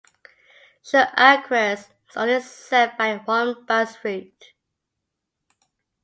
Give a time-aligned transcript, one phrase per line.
[0.83, 4.53] Shore Acres is only served by one bus route.